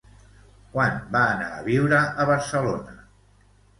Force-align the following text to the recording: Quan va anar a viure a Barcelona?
Quan 0.77 0.95
va 1.15 1.21
anar 1.33 1.49
a 1.57 1.61
viure 1.67 1.99
a 2.25 2.29
Barcelona? 2.31 2.97